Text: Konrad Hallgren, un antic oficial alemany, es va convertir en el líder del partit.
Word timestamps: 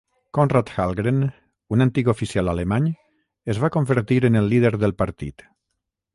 Konrad 0.35 0.69
Hallgren, 0.77 1.19
un 1.77 1.85
antic 1.85 2.09
oficial 2.13 2.49
alemany, 2.55 2.89
es 3.55 3.61
va 3.67 3.71
convertir 3.77 4.19
en 4.33 4.43
el 4.43 4.53
líder 4.55 4.75
del 4.87 4.99
partit. 5.05 5.49